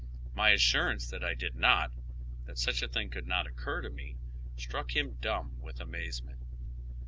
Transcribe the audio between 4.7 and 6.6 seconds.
liim dumb with amazement.